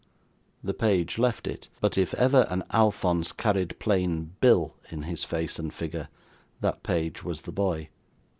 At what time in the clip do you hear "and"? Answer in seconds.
5.59-5.71